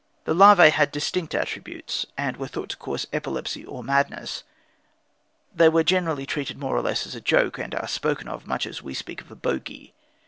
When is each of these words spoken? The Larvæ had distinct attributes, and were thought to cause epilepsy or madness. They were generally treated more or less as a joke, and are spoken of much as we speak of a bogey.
The 0.25 0.33
Larvæ 0.33 0.71
had 0.71 0.91
distinct 0.91 1.35
attributes, 1.35 2.07
and 2.17 2.35
were 2.35 2.47
thought 2.47 2.69
to 2.69 2.77
cause 2.77 3.05
epilepsy 3.13 3.63
or 3.63 3.83
madness. 3.83 4.41
They 5.53 5.69
were 5.69 5.83
generally 5.83 6.25
treated 6.25 6.57
more 6.57 6.75
or 6.75 6.81
less 6.81 7.05
as 7.05 7.13
a 7.13 7.21
joke, 7.21 7.59
and 7.59 7.75
are 7.75 7.87
spoken 7.87 8.27
of 8.27 8.47
much 8.47 8.65
as 8.65 8.81
we 8.81 8.95
speak 8.95 9.21
of 9.21 9.29
a 9.29 9.35
bogey. 9.35 9.93